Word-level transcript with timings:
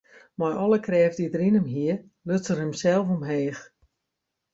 Mei 0.41 0.53
alle 0.63 0.79
krêft 0.85 1.17
dy't 1.19 1.37
er 1.37 1.45
yn 1.47 1.57
him 1.59 1.67
hie, 1.73 1.95
luts 2.27 2.51
er 2.51 2.61
himsels 2.61 3.09
omheech. 3.13 3.61